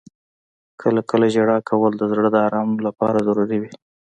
[0.81, 3.71] •کله کله ژړا کول د زړه د آرام لپاره ضروري وي.